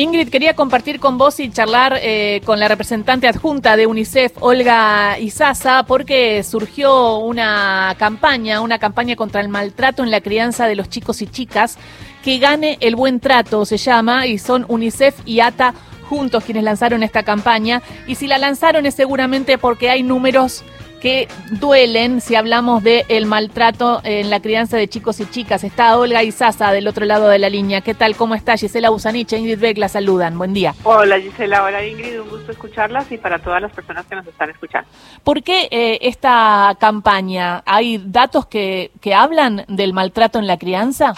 [0.00, 5.18] Ingrid, quería compartir con vos y charlar eh, con la representante adjunta de UNICEF, Olga
[5.18, 10.88] Izaza, porque surgió una campaña, una campaña contra el maltrato en la crianza de los
[10.88, 11.76] chicos y chicas,
[12.24, 15.74] que gane el buen trato, se llama, y son UNICEF y ATA
[16.08, 17.82] juntos quienes lanzaron esta campaña.
[18.06, 20.64] Y si la lanzaron es seguramente porque hay números
[21.00, 21.28] que
[21.58, 25.64] duelen si hablamos de el maltrato en la crianza de chicos y chicas.
[25.64, 27.80] Está Olga Izaza del otro lado de la línea.
[27.80, 28.14] ¿Qué tal?
[28.16, 28.56] ¿Cómo está?
[28.56, 30.36] Gisela Busanich, Ingrid Beck la saludan.
[30.36, 30.74] Buen día.
[30.84, 34.50] Hola Gisela, hola Ingrid, un gusto escucharlas y para todas las personas que nos están
[34.50, 34.88] escuchando.
[35.24, 37.62] ¿Por qué eh, esta campaña?
[37.64, 41.14] ¿Hay datos que, que hablan del maltrato en la crianza?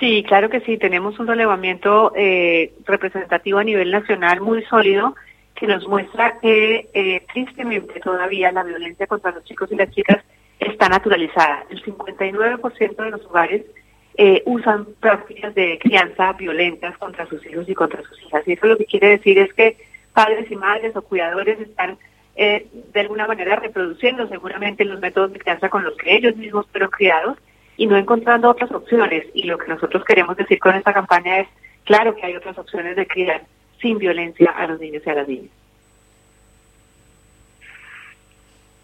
[0.00, 0.78] Sí, claro que sí.
[0.78, 5.14] Tenemos un relevamiento eh, representativo a nivel nacional muy sólido
[5.60, 10.24] que nos muestra que eh, tristemente todavía la violencia contra los chicos y las chicas
[10.58, 11.66] está naturalizada.
[11.68, 13.66] El 59% de los hogares
[14.14, 18.42] eh, usan prácticas de crianza violentas contra sus hijos y contra sus hijas.
[18.48, 19.76] Y eso lo que quiere decir es que
[20.14, 21.98] padres y madres o cuidadores están
[22.36, 26.66] eh, de alguna manera reproduciendo seguramente los métodos de crianza con los que ellos mismos
[26.72, 27.36] fueron criados
[27.76, 29.26] y no encontrando otras opciones.
[29.34, 31.48] Y lo que nosotros queremos decir con esta campaña es,
[31.84, 33.42] claro que hay otras opciones de criar
[33.80, 35.50] sin violencia a los niños y a las niñas.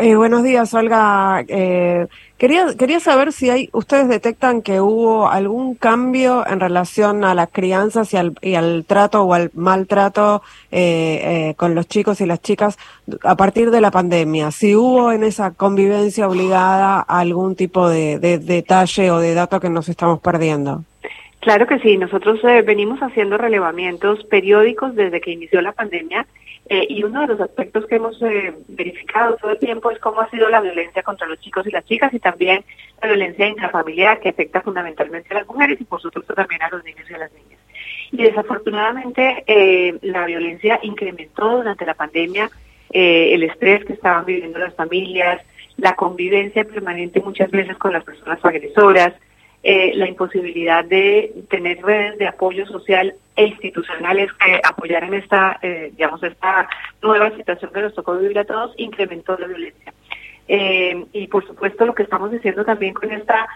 [0.00, 1.44] Eh, buenos días, Olga.
[1.48, 7.34] Eh, quería, quería saber si hay, ustedes detectan que hubo algún cambio en relación a
[7.34, 12.26] las crianzas y al, y al trato o al maltrato eh, con los chicos y
[12.26, 12.78] las chicas
[13.24, 14.52] a partir de la pandemia.
[14.52, 19.88] Si hubo en esa convivencia obligada algún tipo de detalle o de dato que nos
[19.88, 20.84] estamos perdiendo.
[21.40, 26.26] Claro que sí, nosotros eh, venimos haciendo relevamientos periódicos desde que inició la pandemia
[26.68, 30.20] eh, y uno de los aspectos que hemos eh, verificado todo el tiempo es cómo
[30.20, 32.64] ha sido la violencia contra los chicos y las chicas y también
[33.00, 36.82] la violencia intrafamiliar que afecta fundamentalmente a las mujeres y por supuesto también a los
[36.84, 37.60] niños y a las niñas.
[38.10, 42.50] Y desafortunadamente la violencia incrementó durante la pandemia,
[42.90, 45.40] el estrés que estaban viviendo las familias,
[45.76, 49.12] la convivencia permanente muchas veces con las personas agresoras,
[49.62, 55.90] eh, la imposibilidad de tener redes de apoyo social e institucionales que apoyaran esta, eh,
[55.96, 56.68] digamos, esta
[57.02, 59.92] nueva situación que nos tocó vivir a todos, incrementó la violencia.
[60.46, 63.48] Eh, y por supuesto lo que estamos diciendo también con esta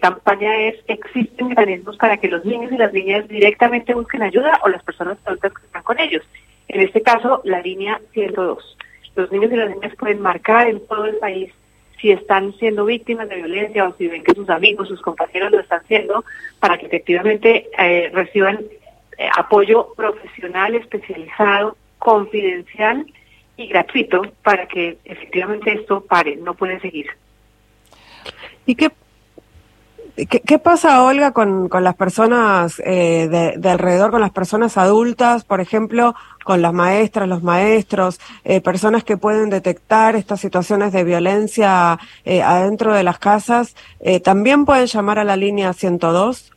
[0.00, 4.68] campaña es, existen mecanismos para que los niños y las niñas directamente busquen ayuda o
[4.68, 6.24] las personas adultas que están con ellos.
[6.66, 8.76] En este caso, la línea 102.
[9.14, 11.52] Los niños y las niñas pueden marcar en todo el país
[12.00, 15.60] si están siendo víctimas de violencia o si ven que sus amigos, sus compañeros lo
[15.60, 16.24] están haciendo,
[16.60, 18.60] para que efectivamente eh, reciban
[19.18, 23.06] eh, apoyo profesional, especializado, confidencial
[23.56, 27.06] y gratuito para que efectivamente esto pare, no puede seguir.
[28.66, 28.90] ¿Y qué
[30.16, 33.28] ¿Qué, pasa, Olga, con, con las personas eh,
[33.58, 39.04] de, alrededor, con las personas adultas, por ejemplo, con las maestras, los maestros, eh, personas
[39.04, 43.76] que pueden detectar estas situaciones de violencia eh, adentro de las casas?
[44.24, 46.50] ¿También pueden llamar a la línea 102?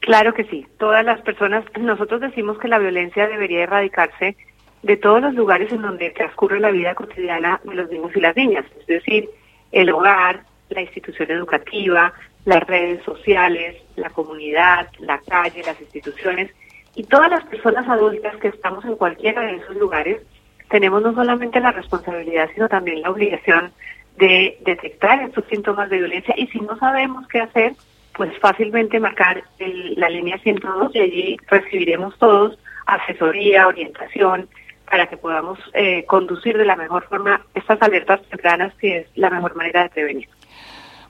[0.00, 0.66] Claro que sí.
[0.78, 4.36] Todas las personas, nosotros decimos que la violencia debería erradicarse
[4.82, 8.36] de todos los lugares en donde transcurre la vida cotidiana de los niños y las
[8.36, 9.30] niñas, es decir,
[9.72, 12.12] el hogar, la institución educativa,
[12.44, 16.50] las redes sociales, la comunidad, la calle, las instituciones
[16.94, 20.20] y todas las personas adultas que estamos en cualquiera de esos lugares,
[20.68, 23.72] tenemos no solamente la responsabilidad, sino también la obligación
[24.16, 27.72] de detectar estos síntomas de violencia y si no sabemos qué hacer,
[28.12, 34.48] pues fácilmente marcar la línea 102 y allí recibiremos todos asesoría, orientación,
[34.88, 39.30] para que podamos eh, conducir de la mejor forma estas alertas tempranas, que es la
[39.30, 40.28] mejor manera de prevenir.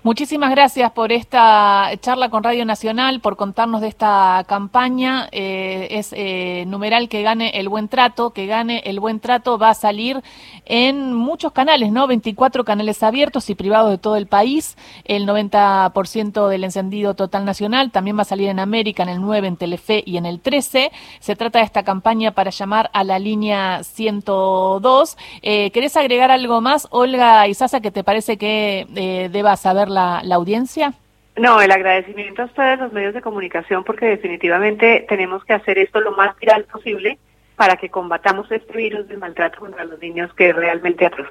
[0.05, 5.31] Muchísimas gracias por esta charla con Radio Nacional, por contarnos de esta campaña.
[5.33, 9.71] Eh, es eh, numeral que gane el buen trato, que gane el buen trato va
[9.71, 10.23] a salir
[10.67, 12.07] en muchos canales, ¿no?
[12.07, 14.77] 24 canales abiertos y privados de todo el país,
[15.07, 19.49] el 90% del encendido total nacional, también va a salir en América, en el 9,
[19.49, 20.93] en Telefe y en el 13.
[21.19, 25.17] Se trata de esta campaña para llamar a la línea 102.
[25.41, 30.93] Eh, ¿Querés agregar algo más, Olga Isaza, que te parece que deba saber la, audiencia?
[31.37, 36.01] No, el agradecimiento a ustedes, los medios de comunicación, porque definitivamente tenemos que hacer esto
[36.01, 37.19] lo más viral posible
[37.57, 41.31] para que combatamos este virus del maltrato contra los niños que realmente atroz.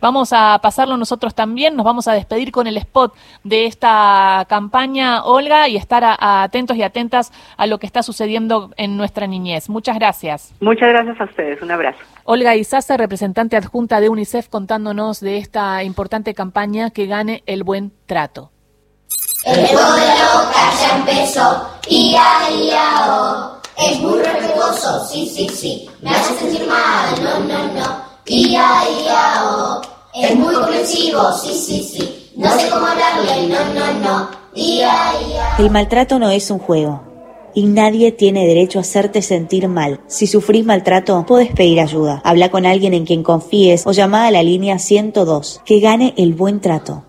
[0.00, 5.24] Vamos a pasarlo nosotros también, nos vamos a despedir con el spot de esta campaña,
[5.24, 9.68] Olga, y estar atentos y atentas a lo que está sucediendo en nuestra niñez.
[9.68, 10.54] Muchas gracias.
[10.60, 11.98] Muchas gracias a ustedes, un abrazo.
[12.24, 17.92] Olga Izaza, representante adjunta de UNICEF, contándonos de esta importante campaña que gane el buen
[18.06, 18.50] trato.
[19.44, 23.60] El pueblo ya empezó, ia, ia, oh.
[23.76, 25.90] es muy respetuoso sí, sí, sí.
[26.02, 27.69] Me hace sentir mal, no, no, no.
[28.30, 29.80] Ia.
[30.14, 30.54] Es muy
[30.84, 31.12] sí,
[31.52, 32.30] sí, sí.
[32.36, 34.30] No sé cómo hablarle, no, no, no.
[34.54, 34.92] Ia.
[35.58, 37.02] El maltrato no es un juego.
[37.54, 40.00] Y nadie tiene derecho a hacerte sentir mal.
[40.06, 42.22] Si sufrís maltrato, puedes pedir ayuda.
[42.24, 45.62] Habla con alguien en quien confíes o llama a la línea 102.
[45.64, 47.02] Que gane el buen trato.